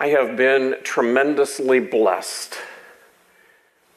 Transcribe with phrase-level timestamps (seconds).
[0.00, 2.56] I have been tremendously blessed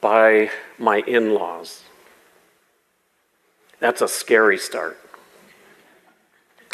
[0.02, 1.84] by my in laws.
[3.80, 4.98] That's a scary start.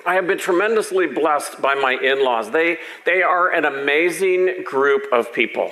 [0.05, 2.51] I have been tremendously blessed by my in laws.
[2.51, 5.71] They, they are an amazing group of people.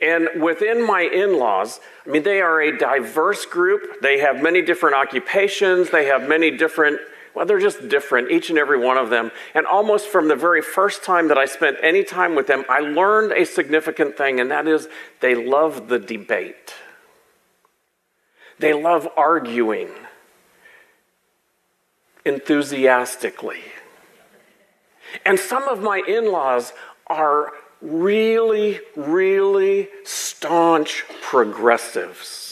[0.00, 4.00] And within my in laws, I mean, they are a diverse group.
[4.00, 7.00] They have many different occupations, they have many different
[7.34, 9.30] well, they're just different, each and every one of them.
[9.54, 12.80] And almost from the very first time that I spent any time with them, I
[12.80, 14.88] learned a significant thing, and that is
[15.20, 16.74] they love the debate.
[18.58, 19.88] They love arguing
[22.24, 23.62] enthusiastically.
[25.24, 26.72] And some of my in laws
[27.06, 32.49] are really, really staunch progressives.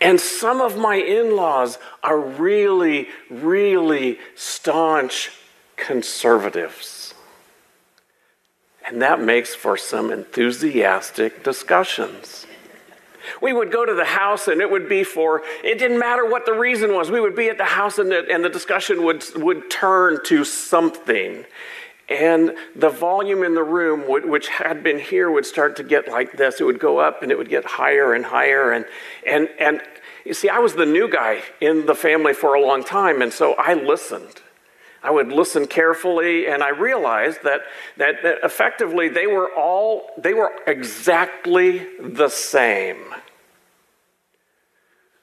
[0.00, 5.30] And some of my in laws are really, really staunch
[5.76, 7.14] conservatives.
[8.86, 12.46] And that makes for some enthusiastic discussions.
[13.42, 16.46] We would go to the house and it would be for, it didn't matter what
[16.46, 17.10] the reason was.
[17.10, 20.44] We would be at the house and the, and the discussion would, would turn to
[20.44, 21.44] something.
[22.08, 26.32] And the volume in the room, which had been here, would start to get like
[26.32, 26.58] this.
[26.58, 28.72] It would go up and it would get higher and higher.
[28.72, 28.86] And,
[29.26, 29.82] and, and
[30.28, 33.32] you see, I was the new guy in the family for a long time, and
[33.32, 34.42] so I listened.
[35.02, 37.62] I would listen carefully, and I realized that,
[37.96, 42.98] that, that effectively they were all, they were exactly the same.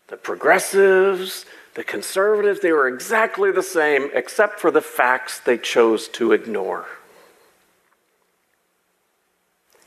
[0.08, 1.46] The progressives,
[1.76, 6.88] the conservatives, they were exactly the same, except for the facts they chose to ignore.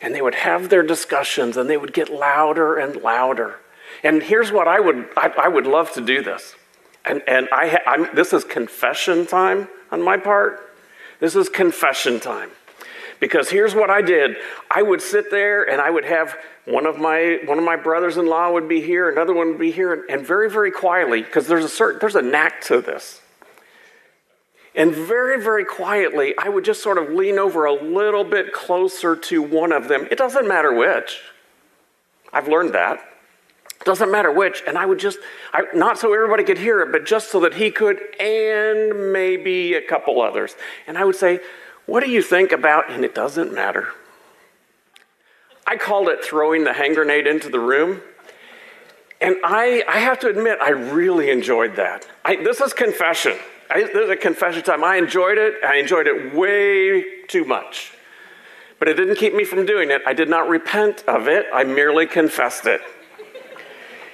[0.00, 3.56] And they would have their discussions and they would get louder and louder.
[4.02, 6.54] And here's what I would I, I would love to do this.
[7.04, 10.60] And, and I, I'm, this is confession time on my part.
[11.20, 12.50] This is confession time.
[13.20, 14.36] Because here's what I did.
[14.70, 18.52] I would sit there and I would have one of my one of my brothers-in-law
[18.52, 21.64] would be here, another one would be here, and, and very, very quietly, because there's
[21.64, 23.22] a certain there's a knack to this.
[24.74, 29.16] And very, very quietly, I would just sort of lean over a little bit closer
[29.16, 30.06] to one of them.
[30.10, 31.20] It doesn't matter which.
[32.32, 33.00] I've learned that.
[33.88, 34.62] Doesn't matter which.
[34.66, 35.18] And I would just,
[35.50, 39.72] I, not so everybody could hear it, but just so that he could, and maybe
[39.72, 40.56] a couple others.
[40.86, 41.40] And I would say,
[41.86, 42.90] What do you think about?
[42.90, 43.88] And it doesn't matter.
[45.66, 48.02] I called it throwing the hand grenade into the room.
[49.22, 52.06] And I, I have to admit, I really enjoyed that.
[52.26, 53.38] I, this is confession.
[53.70, 54.84] I, this is a confession time.
[54.84, 55.64] I enjoyed it.
[55.64, 57.94] I enjoyed it way too much.
[58.78, 60.02] But it didn't keep me from doing it.
[60.06, 62.82] I did not repent of it, I merely confessed it.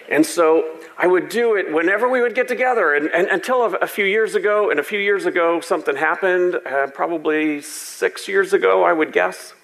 [0.09, 2.94] And so I would do it whenever we would get together.
[2.94, 6.56] And, and until a, a, few years ago, and a few years ago, something happened,
[6.66, 9.54] uh, probably six years ago, I would guess.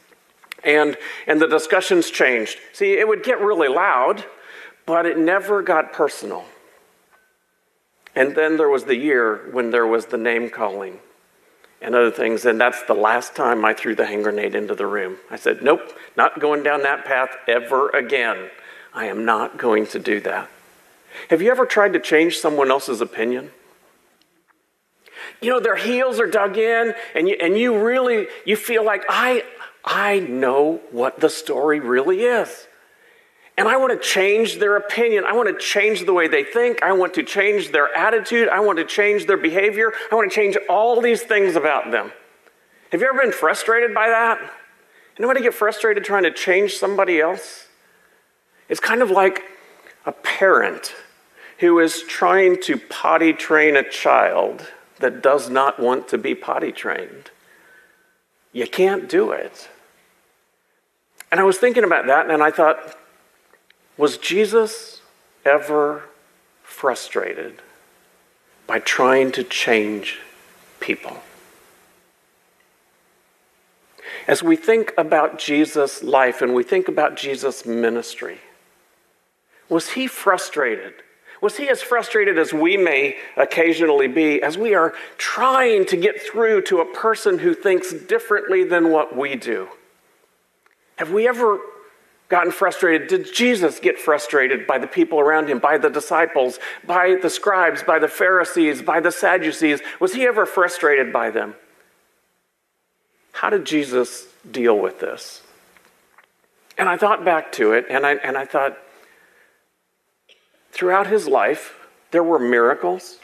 [0.64, 0.96] And,
[1.26, 2.58] and the discussions changed.
[2.72, 4.24] See, it would get really loud,
[4.86, 6.44] but it never got personal.
[8.14, 10.98] And then there was the year when there was the name calling
[11.82, 14.86] and other things, and that's the last time I threw the hand grenade into the
[14.86, 15.16] room.
[15.30, 15.80] I said, Nope,
[16.16, 18.50] not going down that path ever again.
[18.92, 20.48] I am not going to do that.
[21.28, 23.50] Have you ever tried to change someone else's opinion?
[25.40, 29.04] You know, their heels are dug in, and you, and you really you feel like
[29.08, 29.44] I
[29.84, 32.66] I know what the story really is.
[33.56, 35.24] And I want to change their opinion.
[35.24, 36.82] I want to change the way they think.
[36.82, 38.48] I want to change their attitude.
[38.48, 39.92] I want to change their behavior.
[40.10, 42.12] I want to change all these things about them.
[42.90, 44.40] Have you ever been frustrated by that?
[45.18, 47.66] Anybody get frustrated trying to change somebody else?
[48.70, 49.42] It's kind of like
[50.06, 50.94] a parent
[51.58, 54.68] who is trying to potty train a child
[55.00, 57.30] that does not want to be potty trained.
[58.52, 59.68] You can't do it.
[61.32, 62.96] And I was thinking about that and I thought,
[63.96, 65.02] was Jesus
[65.44, 66.04] ever
[66.62, 67.60] frustrated
[68.68, 70.20] by trying to change
[70.78, 71.20] people?
[74.28, 78.38] As we think about Jesus' life and we think about Jesus' ministry,
[79.70, 80.92] was he frustrated?
[81.40, 86.20] Was he as frustrated as we may occasionally be as we are trying to get
[86.20, 89.68] through to a person who thinks differently than what we do?
[90.96, 91.58] Have we ever
[92.28, 93.08] gotten frustrated?
[93.08, 97.82] Did Jesus get frustrated by the people around him, by the disciples, by the scribes,
[97.82, 99.80] by the Pharisees, by the Sadducees?
[99.98, 101.54] Was he ever frustrated by them?
[103.32, 105.42] How did Jesus deal with this?
[106.76, 108.78] And I thought back to it, and I, and I thought,
[110.72, 111.74] Throughout his life,
[112.10, 113.18] there were miracles.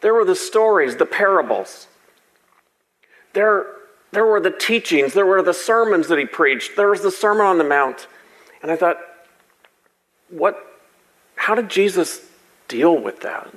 [0.00, 1.86] There were the stories, the parables.
[3.32, 3.66] There
[4.12, 7.46] There were the teachings, there were the sermons that he preached, there was the Sermon
[7.46, 8.06] on the Mount.
[8.60, 8.98] And I thought,
[10.28, 10.54] what,
[11.34, 12.20] how did Jesus
[12.68, 13.48] deal with that?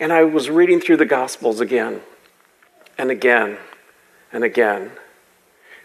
[0.00, 2.00] And I was reading through the Gospels again
[2.96, 3.58] and again
[4.32, 4.90] and again.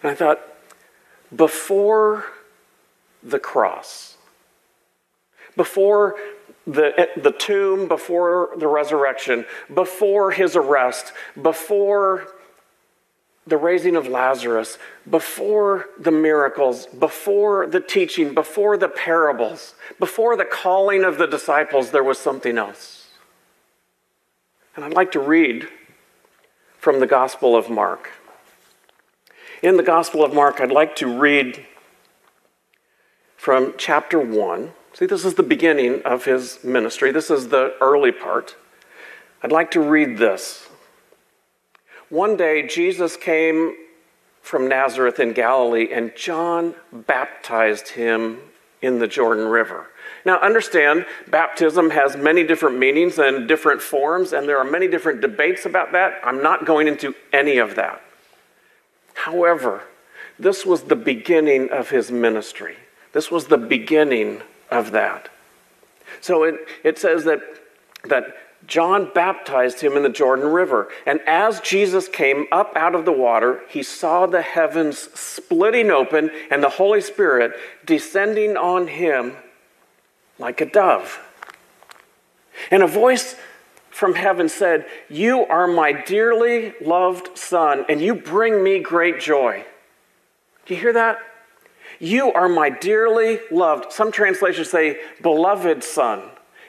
[0.01, 0.39] And I thought,
[1.35, 2.23] before
[3.29, 4.17] the cross,
[5.55, 6.15] before
[6.65, 12.27] the, the tomb, before the resurrection, before his arrest, before
[13.47, 14.77] the raising of Lazarus,
[15.09, 21.91] before the miracles, before the teaching, before the parables, before the calling of the disciples,
[21.91, 23.07] there was something else.
[24.75, 25.67] And I'd like to read
[26.77, 28.09] from the Gospel of Mark.
[29.63, 31.65] In the Gospel of Mark, I'd like to read
[33.37, 34.73] from chapter 1.
[34.93, 38.55] See, this is the beginning of his ministry, this is the early part.
[39.41, 40.67] I'd like to read this.
[42.09, 43.75] One day, Jesus came
[44.41, 48.39] from Nazareth in Galilee, and John baptized him
[48.81, 49.87] in the Jordan River.
[50.25, 55.21] Now, understand, baptism has many different meanings and different forms, and there are many different
[55.21, 56.19] debates about that.
[56.23, 58.01] I'm not going into any of that.
[59.13, 59.83] However,
[60.39, 62.77] this was the beginning of his ministry.
[63.13, 65.29] This was the beginning of that.
[66.21, 67.41] So it, it says that,
[68.05, 70.89] that John baptized him in the Jordan River.
[71.05, 76.31] And as Jesus came up out of the water, he saw the heavens splitting open
[76.51, 77.53] and the Holy Spirit
[77.85, 79.33] descending on him
[80.39, 81.19] like a dove.
[82.71, 83.35] And a voice
[83.89, 89.65] from heaven said, You are my dearly loved Son, and you bring me great joy.
[90.65, 91.19] Do you hear that?
[91.99, 96.21] You are my dearly loved, some translations say, beloved Son,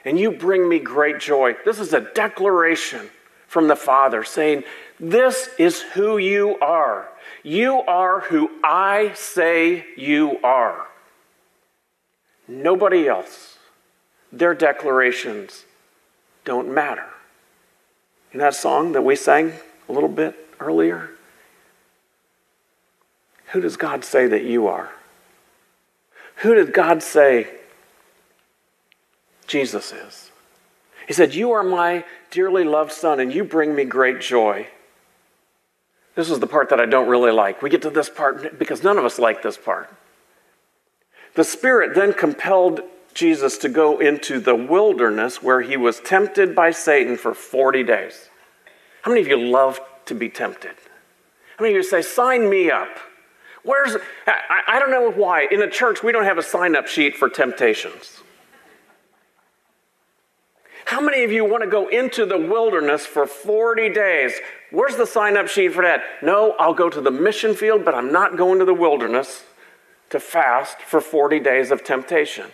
[0.05, 1.55] and you bring me great joy.
[1.65, 3.09] This is a declaration
[3.47, 4.63] from the Father saying,
[4.99, 7.09] This is who you are.
[7.43, 10.87] You are who I say you are.
[12.47, 13.57] Nobody else.
[14.31, 15.65] Their declarations
[16.45, 17.05] don't matter.
[18.31, 19.53] In that song that we sang
[19.87, 21.09] a little bit earlier,
[23.51, 24.89] who does God say that you are?
[26.39, 27.47] Who did God say
[29.47, 30.31] Jesus is?
[31.07, 34.67] He said, You are my dearly loved son, and you bring me great joy.
[36.15, 37.61] This is the part that I don't really like.
[37.61, 39.93] We get to this part because none of us like this part.
[41.35, 42.81] The Spirit then compelled
[43.13, 48.29] Jesus to go into the wilderness where he was tempted by Satan for 40 days.
[49.01, 50.75] How many of you love to be tempted?
[51.57, 52.97] How many of you say, Sign me up?
[53.63, 53.95] Where's,
[54.25, 55.47] I, I don't know why.
[55.51, 58.21] In a church, we don't have a sign up sheet for temptations.
[60.85, 64.33] How many of you want to go into the wilderness for 40 days?
[64.71, 66.01] Where's the sign up sheet for that?
[66.23, 69.43] No, I'll go to the mission field, but I'm not going to the wilderness
[70.09, 72.47] to fast for 40 days of temptation.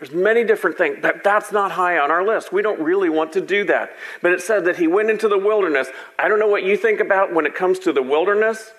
[0.00, 2.52] There's many different things, but that's not high on our list.
[2.52, 3.90] We don't really want to do that.
[4.22, 5.88] But it said that he went into the wilderness.
[6.18, 8.72] I don't know what you think about when it comes to the wilderness.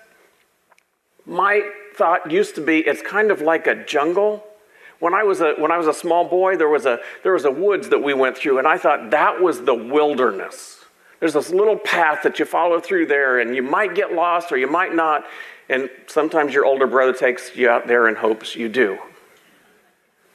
[1.26, 4.44] My thought used to be it's kind of like a jungle.
[4.98, 7.44] When I was a, when I was a small boy, there was, a, there was
[7.44, 10.84] a woods that we went through, and I thought that was the wilderness.
[11.18, 14.56] There's this little path that you follow through there, and you might get lost or
[14.56, 15.24] you might not.
[15.68, 18.98] And sometimes your older brother takes you out there and hopes you do.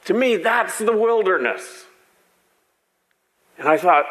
[0.06, 1.84] To me, that's the wilderness.
[3.58, 4.06] And I thought,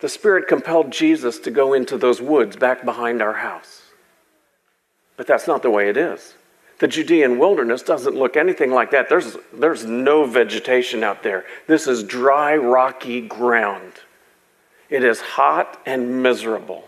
[0.00, 3.82] the Spirit compelled Jesus to go into those woods back behind our house.
[5.16, 6.34] But that's not the way it is.
[6.78, 9.08] The Judean wilderness doesn't look anything like that.
[9.08, 11.44] There's, there's no vegetation out there.
[11.68, 13.92] This is dry, rocky ground.
[14.90, 16.84] It is hot and miserable.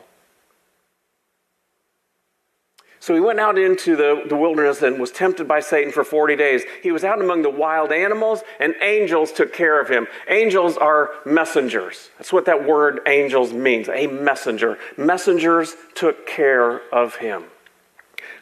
[3.05, 6.37] So he went out into the, the wilderness and was tempted by Satan for 40
[6.37, 6.63] days.
[6.83, 10.07] He was out among the wild animals, and angels took care of him.
[10.27, 12.09] Angels are messengers.
[12.17, 14.79] That's what that word angels means a messenger.
[14.97, 17.45] Messengers took care of him.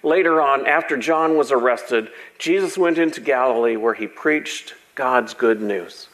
[0.03, 5.61] Later on, after John was arrested, Jesus went into Galilee where he preached God's good
[5.61, 6.09] news.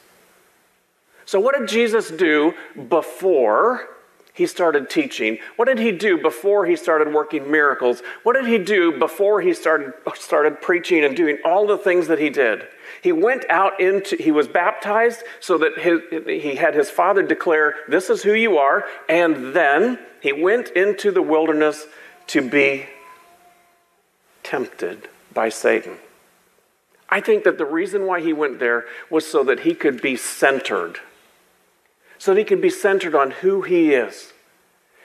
[1.25, 2.55] So, what did Jesus do
[2.89, 3.89] before
[4.35, 5.39] he started teaching?
[5.57, 8.03] What did he do before he started working miracles?
[8.23, 12.19] What did he do before he started, started preaching and doing all the things that
[12.19, 12.67] he did?
[13.03, 17.75] He went out into, he was baptized so that his, he had his father declare,
[17.89, 18.85] This is who you are.
[19.09, 21.87] And then he went into the wilderness
[22.29, 22.87] to be
[24.49, 25.97] tempted by Satan.
[27.11, 30.17] I think that the reason why he went there was so that he could be
[30.17, 31.01] centered
[32.19, 34.33] so that he could be centered on who he is.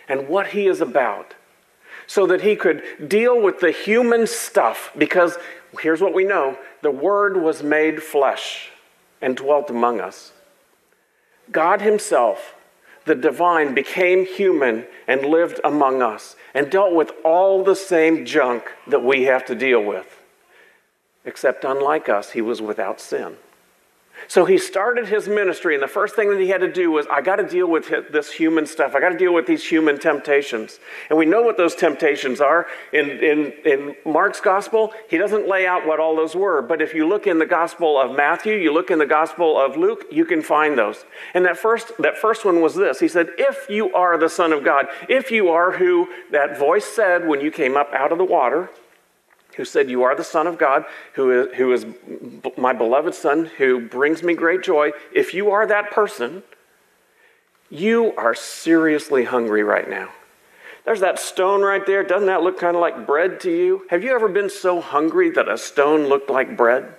[0.10, 1.34] and what he is about
[2.08, 4.92] so that he could deal with the human stuff.
[4.98, 5.38] Because
[5.80, 8.70] here's what we know the Word was made flesh
[9.22, 10.34] and dwelt among us.
[11.52, 12.56] God Himself,
[13.06, 18.66] the divine, became human and lived among us and dealt with all the same junk
[18.88, 20.22] that we have to deal with.
[21.26, 23.38] Except, unlike us, He was without sin.
[24.28, 27.06] So he started his ministry, and the first thing that he had to do was,
[27.12, 28.96] I got to deal with this human stuff.
[28.96, 30.80] I got to deal with these human temptations.
[31.10, 32.68] And we know what those temptations are.
[32.92, 36.62] In, in, in Mark's gospel, he doesn't lay out what all those were.
[36.62, 39.78] But if you look in the gospel of Matthew, you look in the gospel of
[39.78, 41.06] Luke, you can find those.
[41.34, 44.54] And that first, that first one was this He said, If you are the Son
[44.54, 48.18] of God, if you are who that voice said when you came up out of
[48.18, 48.70] the water,
[49.56, 51.86] who said, You are the Son of God, who is, who is
[52.58, 54.92] my beloved Son, who brings me great joy.
[55.14, 56.44] If you are that person,
[57.70, 60.10] you are seriously hungry right now.
[60.86, 62.04] There's that stone right there.
[62.04, 63.86] Doesn't that look kind of like bread to you?
[63.90, 66.94] Have you ever been so hungry that a stone looked like bread?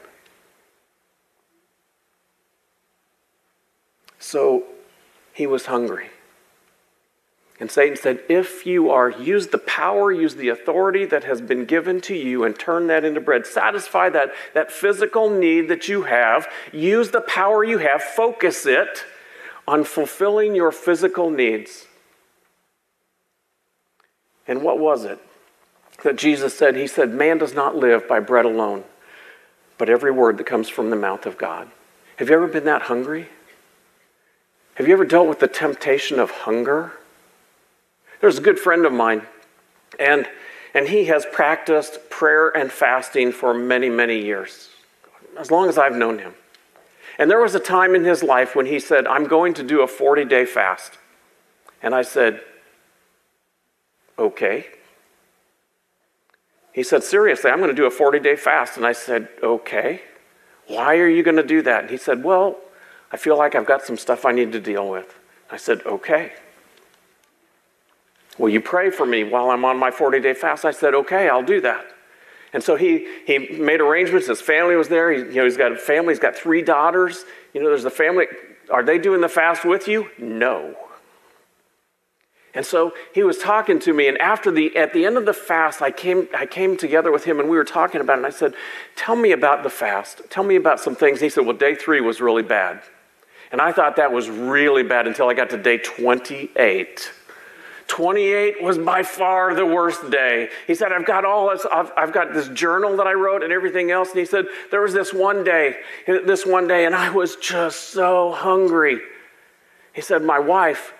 [4.18, 4.64] So
[5.34, 6.08] he was hungry.
[7.60, 11.64] And Satan said, If you are, use the power, use the authority that has been
[11.64, 13.46] given to you and turn that into bread.
[13.46, 16.48] Satisfy that, that physical need that you have.
[16.72, 18.02] Use the power you have.
[18.02, 19.04] Focus it
[19.68, 21.86] on fulfilling your physical needs.
[24.46, 25.18] And what was it
[26.02, 26.76] that Jesus said?
[26.76, 28.84] He said, Man does not live by bread alone,
[29.78, 31.70] but every word that comes from the mouth of God.
[32.16, 33.28] Have you ever been that hungry?
[34.74, 36.92] Have you ever dealt with the temptation of hunger?
[38.20, 39.22] There's a good friend of mine,
[39.98, 40.28] and,
[40.74, 44.70] and he has practiced prayer and fasting for many, many years,
[45.38, 46.34] as long as I've known him.
[47.18, 49.82] And there was a time in his life when he said, I'm going to do
[49.82, 50.98] a 40 day fast.
[51.82, 52.40] And I said,
[54.18, 54.66] Okay.
[56.72, 58.76] He said, Seriously, I'm going to do a 40 day fast.
[58.76, 60.02] And I said, Okay.
[60.66, 61.82] Why are you going to do that?
[61.82, 62.56] And he said, Well,
[63.12, 65.18] I feel like I've got some stuff I need to deal with.
[65.50, 66.32] I said, Okay.
[68.38, 70.64] Will you pray for me while I'm on my 40 day fast?
[70.64, 71.86] I said, Okay, I'll do that.
[72.52, 74.28] And so he, he made arrangements.
[74.28, 75.10] His family was there.
[75.10, 76.14] He, you know, he's got a family.
[76.14, 77.24] He's got three daughters.
[77.52, 78.26] You know, there's a family.
[78.70, 80.08] Are they doing the fast with you?
[80.18, 80.76] No.
[82.54, 85.32] And so he was talking to me, and after the at the end of the
[85.32, 88.18] fast, I came I came together with him, and we were talking about it.
[88.18, 88.54] And I said,
[88.94, 90.22] "Tell me about the fast.
[90.30, 92.80] Tell me about some things." And he said, "Well, day three was really bad,"
[93.50, 97.12] and I thought that was really bad until I got to day twenty-eight.
[97.86, 100.48] 28 was by far the worst day.
[100.66, 103.52] He said, I've got all this, I've, I've, got this journal that I wrote and
[103.52, 104.10] everything else.
[104.10, 105.76] And he said, there was this one day,
[106.06, 109.00] this one day, and I was just so hungry.
[109.92, 110.94] He said, my wife,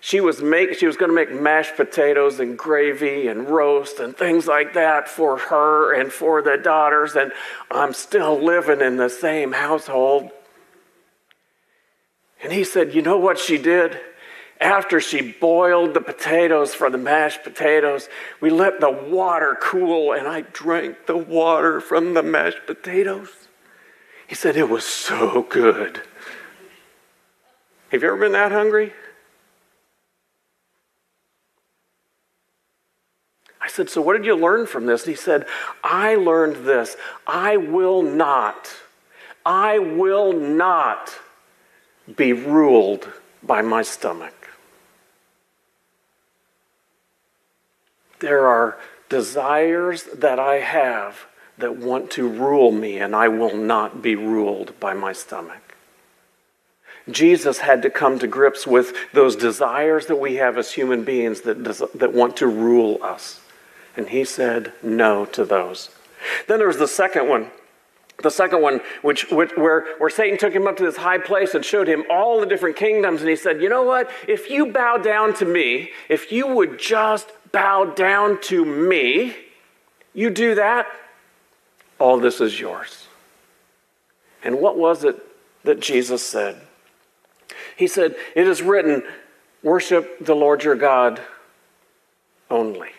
[0.00, 4.14] she was make, she was going to make mashed potatoes and gravy and roast and
[4.14, 7.14] things like that for her and for the daughters.
[7.14, 7.32] And
[7.70, 10.30] I'm still living in the same household.
[12.42, 13.98] And he said, you know what she did?
[14.64, 18.08] After she boiled the potatoes for the mashed potatoes,
[18.40, 23.28] we let the water cool and I drank the water from the mashed potatoes.
[24.26, 26.00] He said it was so good.
[27.90, 28.94] Have you ever been that hungry?
[33.60, 35.02] I said, So what did you learn from this?
[35.02, 35.46] And he said,
[35.82, 36.96] I learned this.
[37.26, 38.74] I will not,
[39.44, 41.14] I will not
[42.16, 44.43] be ruled by my stomach.
[48.24, 48.78] There are
[49.10, 51.26] desires that I have
[51.58, 55.76] that want to rule me, and I will not be ruled by my stomach.
[57.10, 61.42] Jesus had to come to grips with those desires that we have as human beings
[61.42, 63.42] that, that want to rule us.
[63.94, 65.90] And he said no to those.
[66.48, 67.50] Then there was the second one.
[68.22, 71.52] The second one, which, which, where, where Satan took him up to this high place
[71.52, 74.10] and showed him all the different kingdoms, and he said, You know what?
[74.26, 79.32] If you bow down to me, if you would just bow down to me,
[80.12, 80.88] you do that,
[82.00, 83.06] all this is yours.
[84.42, 85.16] And what was it
[85.62, 86.60] that Jesus said?
[87.76, 89.04] He said, It is written,
[89.62, 91.20] worship the Lord your God
[92.50, 92.90] only.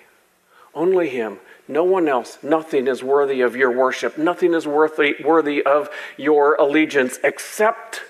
[0.74, 1.40] Only Him.
[1.68, 2.38] No one else.
[2.42, 4.18] Nothing is worthy of your worship.
[4.18, 8.04] Nothing is worthy, worthy of your allegiance except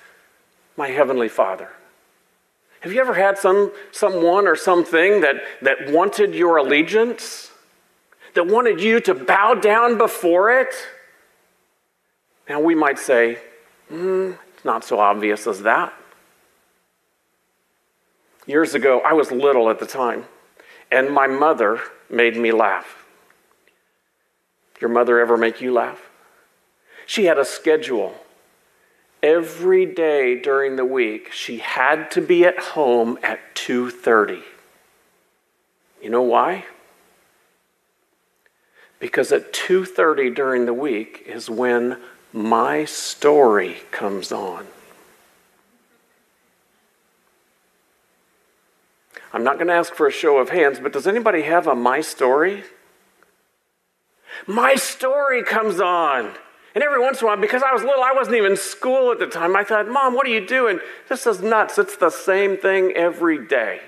[0.77, 1.69] my Heavenly Father.
[2.85, 7.49] Have you ever had some, someone or something that, that wanted your allegiance?
[8.35, 10.71] That wanted you to bow down before it?
[12.47, 13.39] Now, we might say,
[13.89, 15.95] hmm, it's not so obvious as that.
[18.45, 20.25] Years ago, I was little at the time.
[20.91, 23.03] and my mother made me laugh.
[24.79, 26.07] Your mother ever make you laugh?
[27.07, 28.13] She had a schedule.
[29.25, 34.43] Every day during the week, she had to be at home at 2:30.
[35.99, 36.65] You know why?
[38.99, 44.67] Because at 2:30 during the week is when my story comes on.
[49.33, 51.73] I'm not going to ask for a show of hands, but does anybody have a
[51.73, 52.63] my story?
[54.45, 56.35] My story comes on.
[56.75, 59.11] And every once in a while, because I was little, I wasn't even in school
[59.11, 60.79] at the time, I thought, Mom, what are you doing?
[61.07, 61.77] This is nuts.
[61.77, 63.79] It's the same thing every day.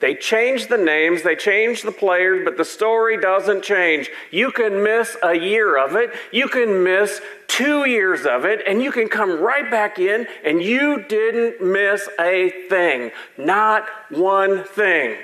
[0.00, 4.08] They change the names, they change the players, but the story doesn't change.
[4.30, 8.80] You can miss a year of it, you can miss two years of it, and
[8.80, 13.10] you can come right back in and you didn't miss a thing.
[13.36, 15.16] Not one thing.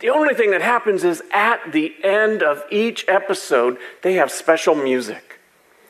[0.00, 4.74] The only thing that happens is at the end of each episode, they have special
[4.74, 5.33] music.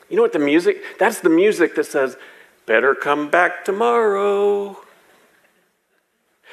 [0.09, 0.83] You know what the music?
[0.99, 2.17] That's the music that says,
[2.65, 4.77] better come back tomorrow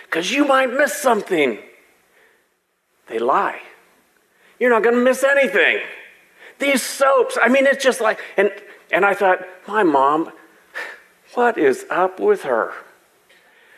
[0.04, 1.58] because you might miss something.
[3.08, 3.60] They lie.
[4.58, 5.80] You're not going to miss anything.
[6.58, 8.50] These soaps, I mean, it's just like, and,
[8.90, 10.30] and I thought, my mom,
[11.34, 12.72] what is up with her?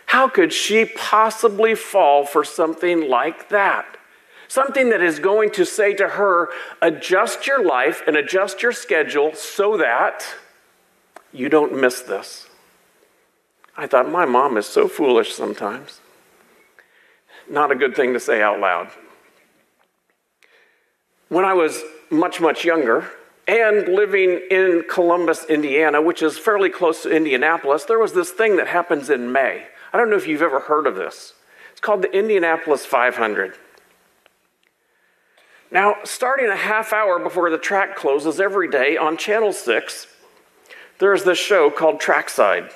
[0.06, 3.96] How could she possibly fall for something like that?
[4.48, 6.48] Something that is going to say to her,
[6.82, 10.24] adjust your life and adjust your schedule so that
[11.32, 12.46] you don't miss this.
[13.76, 16.00] I thought, my mom is so foolish sometimes
[17.48, 18.88] not a good thing to say out loud.
[21.28, 23.10] When I was much, much younger
[23.46, 28.56] and living in Columbus, Indiana, which is fairly close to Indianapolis, there was this thing
[28.56, 29.66] that happens in May.
[29.92, 31.34] I don't know if you've ever heard of this.
[31.72, 33.56] It's called the Indianapolis 500.
[35.70, 40.06] Now, starting a half hour before the track closes every day on Channel 6,
[40.98, 42.70] there's this show called Trackside.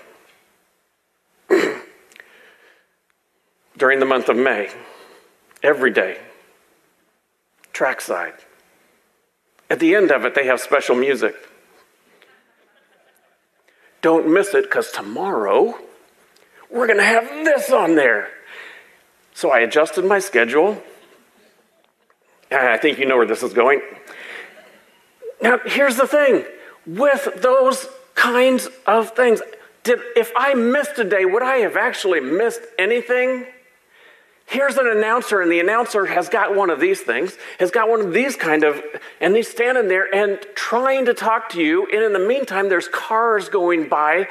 [3.79, 4.71] during the month of May,
[5.63, 6.19] every day,
[7.73, 8.35] trackside.
[9.71, 11.37] At the end of it, they have special music.
[14.03, 15.79] Don't miss it because tomorrow
[16.71, 18.29] we're going to have this on there.
[19.35, 20.83] So I adjusted my schedule.
[22.51, 23.81] I think you know where this is going.
[25.41, 26.45] Now, here's the thing
[26.87, 29.41] with those kinds of things,
[29.85, 33.47] did, if I missed a day, would I have actually missed anything?
[34.47, 38.01] Here's an announcer, and the announcer has got one of these things, has got one
[38.01, 38.83] of these kind of,
[39.21, 41.87] and he's standing there and trying to talk to you.
[41.87, 44.29] And in the meantime, there's cars going by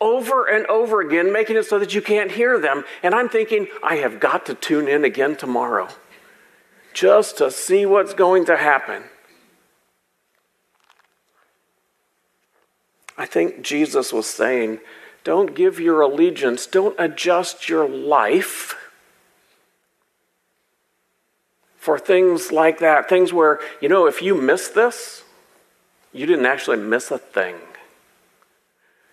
[0.00, 2.82] over and over again, making it so that you can't hear them.
[3.04, 5.88] And I'm thinking, I have got to tune in again tomorrow
[6.92, 9.04] just to see what's going to happen.
[13.16, 14.80] I think Jesus was saying,
[15.24, 18.74] don't give your allegiance, don't adjust your life
[21.76, 23.08] for things like that.
[23.08, 25.24] Things where, you know, if you miss this,
[26.12, 27.56] you didn't actually miss a thing.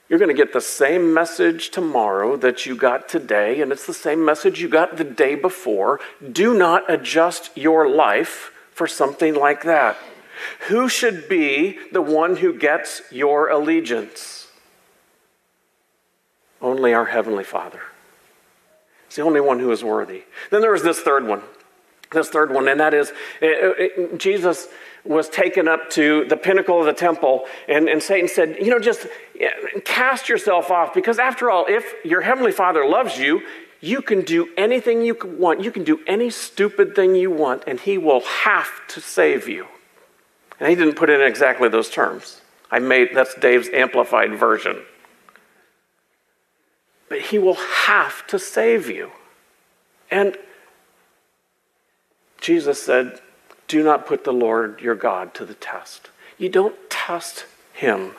[0.10, 3.94] You're going to get the same message tomorrow that you got today, and it's the
[3.94, 6.00] same message you got the day before.
[6.32, 9.98] Do not adjust your life for something like that.
[10.68, 14.48] Who should be the one who gets your allegiance?
[16.60, 17.82] Only our Heavenly Father.
[19.06, 20.24] It's the only one who is worthy.
[20.50, 21.44] Then there was this third one
[22.12, 24.68] this third one, and that is it, it, Jesus
[25.10, 28.80] was taken up to the pinnacle of the temple, and, and Satan said, You know,
[28.80, 29.08] just
[29.40, 29.50] eh,
[29.84, 33.42] cast yourself off, because after all, if your heavenly Father loves you,
[33.82, 35.64] you can do anything you want.
[35.64, 39.66] You can do any stupid thing you want, and he will have to save you.
[40.60, 42.42] And he didn't put it in exactly those terms.
[42.70, 44.78] I made that's Dave's amplified version.
[47.08, 49.12] But he will have to save you.
[50.12, 50.38] And
[52.40, 53.20] Jesus said,
[53.70, 56.10] Do not put the Lord your God to the test.
[56.38, 58.12] You don't test him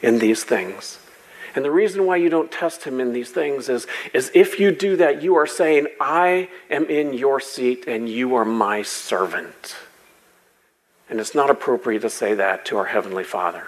[0.00, 0.98] in these things.
[1.54, 4.70] And the reason why you don't test him in these things is, is if you
[4.70, 9.74] do that, you are saying, I am in your seat and you are my servant.
[11.08, 13.64] And it's not appropriate to say that to our Heavenly Father.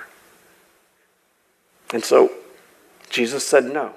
[1.92, 2.30] And so
[3.10, 3.94] Jesus said no.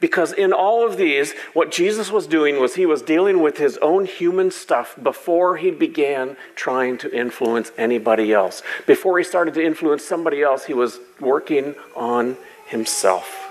[0.00, 3.76] Because in all of these, what Jesus was doing was he was dealing with his
[3.78, 8.62] own human stuff before he began trying to influence anybody else.
[8.86, 13.46] Before he started to influence somebody else, he was working on himself.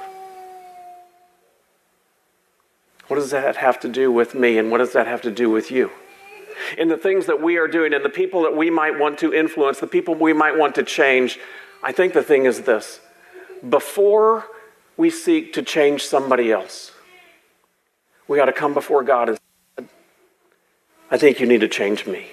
[3.08, 5.50] What does that have to do with me, and what does that have to do
[5.50, 5.92] with you?
[6.78, 9.34] In the things that we are doing, and the people that we might want to
[9.34, 11.40] influence, the people we might want to change,
[11.84, 13.00] I think the thing is this
[13.68, 14.46] before
[14.98, 16.92] we seek to change somebody else,
[18.28, 19.38] we got to come before God and
[19.78, 19.86] say,
[21.10, 22.28] I think you need to change me.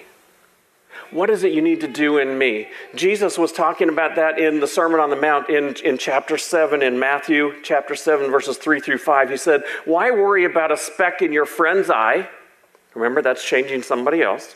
[1.11, 2.67] What is it you need to do in me?
[2.95, 6.81] Jesus was talking about that in the Sermon on the Mount in, in chapter 7,
[6.81, 9.29] in Matthew chapter 7, verses 3 through 5.
[9.29, 12.27] He said, Why worry about a speck in your friend's eye?
[12.95, 14.55] Remember, that's changing somebody else.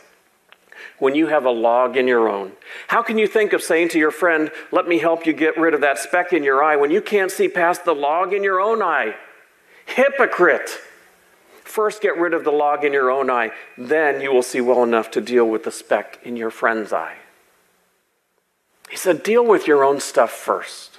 [1.00, 2.52] When you have a log in your own,
[2.86, 5.74] how can you think of saying to your friend, Let me help you get rid
[5.74, 8.60] of that speck in your eye, when you can't see past the log in your
[8.60, 9.16] own eye?
[9.86, 10.78] Hypocrite!
[11.64, 14.82] First, get rid of the log in your own eye, then you will see well
[14.82, 17.16] enough to deal with the speck in your friend's eye.
[18.90, 20.98] He said, Deal with your own stuff first.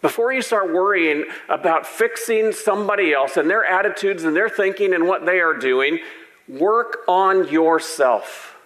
[0.00, 5.06] Before you start worrying about fixing somebody else and their attitudes and their thinking and
[5.06, 5.98] what they are doing,
[6.48, 8.57] work on yourself.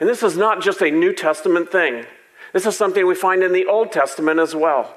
[0.00, 2.06] And this is not just a New Testament thing,
[2.52, 4.94] this is something we find in the Old Testament as well.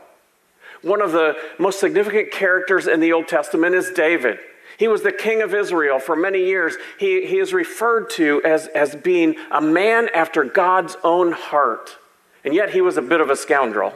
[0.83, 4.37] One of the most significant characters in the Old Testament is David.
[4.77, 6.75] He was the king of Israel for many years.
[6.99, 11.97] He, he is referred to as, as being a man after God's own heart.
[12.45, 13.93] And yet he was a bit of a scoundrel.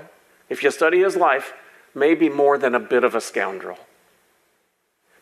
[0.49, 1.53] If you study his life,
[1.93, 3.77] maybe more than a bit of a scoundrel.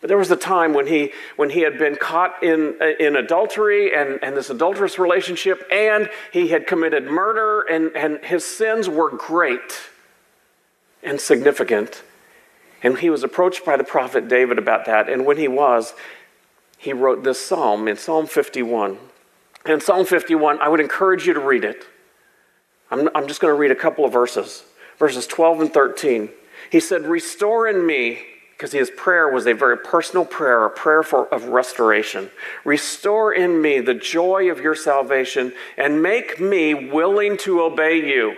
[0.02, 3.94] But there was a time when he, when he had been caught in, in adultery
[3.94, 9.10] and, and this adulterous relationship, and he had committed murder, and, and his sins were
[9.10, 9.80] great
[11.04, 12.04] and significant.
[12.82, 15.10] And he was approached by the prophet David about that.
[15.10, 15.94] And when he was,
[16.78, 18.98] he wrote this psalm in Psalm 51.
[19.66, 21.86] And in Psalm 51, I would encourage you to read it.
[22.90, 24.64] I'm, I'm just going to read a couple of verses,
[24.98, 26.30] verses 12 and 13.
[26.72, 28.20] He said, Restore in me,
[28.60, 32.30] because his prayer was a very personal prayer, a prayer for, of restoration.
[32.66, 38.36] Restore in me the joy of your salvation and make me willing to obey you.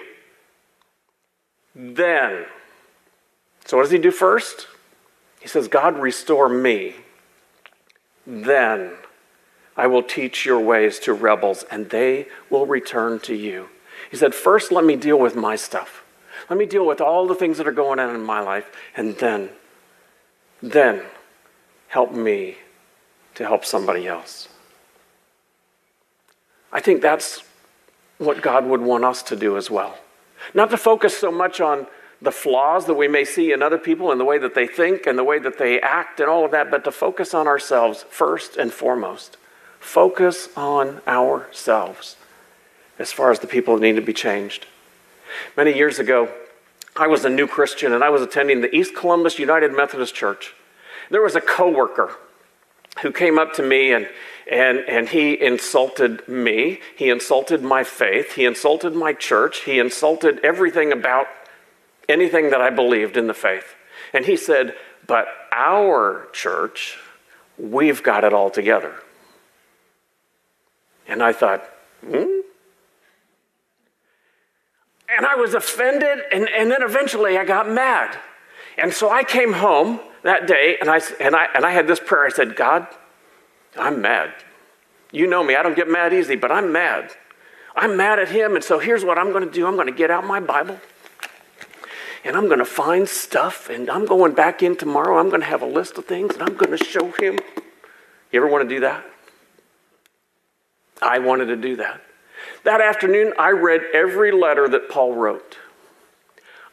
[1.74, 2.46] Then,
[3.66, 4.68] so, what does he do first?
[5.40, 6.98] He says, God, restore me.
[8.28, 8.92] Then
[9.76, 13.70] I will teach your ways to rebels, and they will return to you.
[14.12, 16.04] He said, First, let me deal with my stuff.
[16.48, 19.18] Let me deal with all the things that are going on in my life, and
[19.18, 19.50] then,
[20.62, 21.02] then
[21.88, 22.58] help me
[23.36, 24.48] to help somebody else.
[26.72, 27.44] I think that's
[28.18, 29.98] what God would want us to do as well.
[30.54, 31.88] Not to focus so much on
[32.22, 35.08] the flaws that we may see in other people and the way that they think
[35.08, 38.06] and the way that they act and all of that, but to focus on ourselves
[38.10, 39.38] first and foremost.
[39.80, 42.16] Focus on ourselves
[43.00, 44.68] as far as the people that need to be changed.
[45.58, 46.30] Many years ago,
[47.02, 50.54] I was a new Christian and I was attending the East Columbus United Methodist Church.
[51.10, 52.16] There was a coworker
[53.02, 54.08] who came up to me and,
[54.52, 56.80] and, and he insulted me.
[56.96, 58.34] He insulted my faith.
[58.34, 59.62] He insulted my church.
[59.62, 61.26] He insulted everything about
[62.08, 63.74] anything that I believed in the faith.
[64.14, 64.76] And he said,
[65.08, 67.00] But our church,
[67.58, 68.94] we've got it all together.
[71.08, 71.68] And I thought,
[72.08, 72.41] hmm?
[75.16, 78.18] And I was offended, and, and then eventually I got mad.
[78.78, 82.00] And so I came home that day, and I, and, I, and I had this
[82.00, 82.26] prayer.
[82.26, 82.88] I said, God,
[83.78, 84.34] I'm mad.
[85.12, 87.12] You know me, I don't get mad easy, but I'm mad.
[87.76, 89.94] I'm mad at him, and so here's what I'm going to do I'm going to
[89.94, 90.80] get out my Bible
[92.24, 95.18] and I'm going to find stuff, and I'm going back in tomorrow.
[95.18, 97.40] I'm going to have a list of things, and I'm going to show him.
[98.32, 99.04] You ever want to do that?
[101.02, 102.02] I wanted to do that.
[102.64, 105.58] That afternoon, I read every letter that Paul wrote.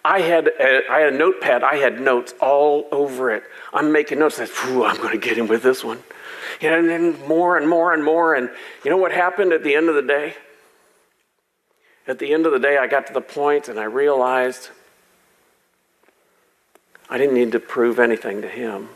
[0.05, 1.63] I had a, I had a notepad.
[1.63, 3.43] I had notes all over it.
[3.73, 4.39] I'm making notes.
[4.39, 6.03] I said, I'm going to get him with this one.
[6.63, 8.35] And then more and more and more.
[8.35, 8.51] And
[8.85, 10.35] you know what happened at the end of the day?
[12.07, 14.71] At the end of the day, I got to the point and I realized
[17.11, 18.89] I didn't need to prove anything to him.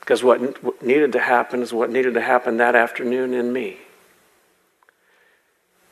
[0.00, 3.78] Because what needed to happen is what needed to happen that afternoon in me.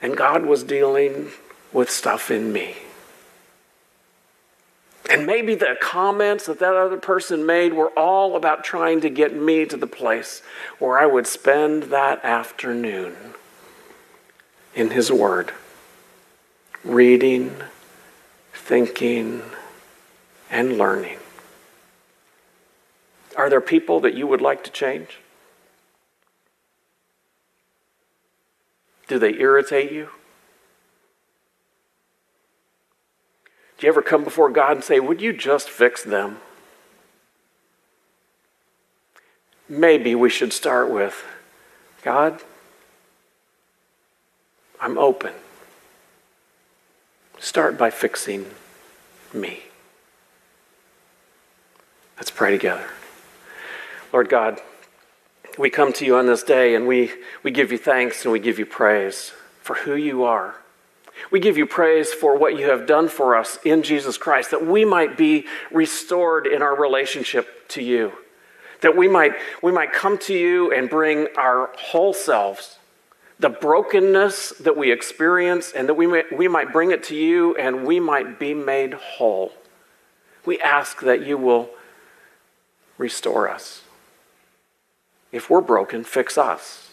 [0.07, 1.33] And God was dealing
[1.73, 2.77] with stuff in me.
[5.11, 9.35] And maybe the comments that that other person made were all about trying to get
[9.35, 10.43] me to the place
[10.79, 13.17] where I would spend that afternoon
[14.77, 15.51] in His Word,
[16.85, 17.57] reading,
[18.53, 19.43] thinking,
[20.49, 21.19] and learning.
[23.37, 25.19] Are there people that you would like to change?
[29.09, 30.09] Do they irritate you?
[33.79, 36.39] Do you ever come before God and say, Would you just fix them?
[39.69, 41.25] maybe we should start with
[42.03, 42.41] God,
[44.81, 45.33] I'm open.
[47.39, 48.47] Start by fixing
[49.33, 49.63] me.
[52.17, 52.89] Let's pray together.
[54.13, 54.61] Lord God,
[55.59, 58.39] we come to you on this day and we, we give you thanks and we
[58.39, 60.55] give you praise for who you are.
[61.31, 64.67] We give you praise for what you have done for us in Jesus Christ, that
[64.67, 68.13] we might be restored in our relationship to you,
[68.83, 72.79] that we might, we might come to you and bring our whole selves,
[73.39, 77.57] the brokenness that we experience, and that we might, we might bring it to you
[77.57, 79.53] and we might be made whole.
[80.45, 81.71] We ask that you will
[82.99, 83.83] restore us.
[85.37, 86.89] If we're broken, fix us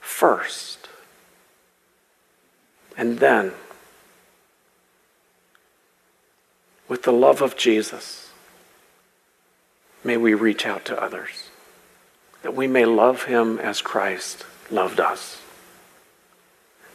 [0.00, 0.88] first.
[2.96, 3.52] And then,
[6.88, 8.30] with the love of Jesus,
[10.02, 11.50] may we reach out to others,
[12.40, 15.42] that we may love him as Christ loved us.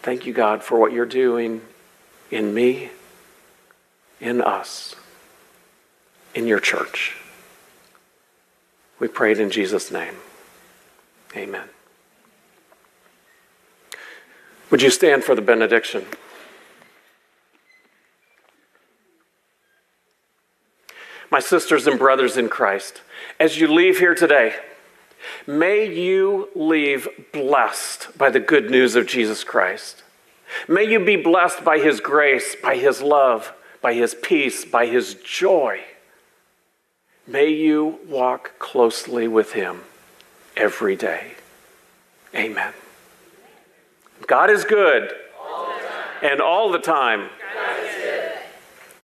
[0.01, 1.61] Thank you, God, for what you're doing
[2.31, 2.89] in me,
[4.19, 4.95] in us,
[6.33, 7.15] in your church.
[8.99, 10.15] We prayed in Jesus' name.
[11.35, 11.67] Amen.
[14.71, 16.05] Would you stand for the benediction?
[21.29, 23.01] My sisters and brothers in Christ,
[23.39, 24.55] as you leave here today,
[25.45, 30.03] may you leave blessed by the good news of Jesus Christ.
[30.67, 35.15] May you be blessed by his grace, by his love, by his peace, by his
[35.15, 35.81] joy.
[37.27, 39.81] May you walk closely with him
[40.55, 41.31] every day.
[42.35, 42.73] Amen.
[44.27, 45.11] God is good.
[45.41, 45.73] All
[46.21, 47.29] and all the time.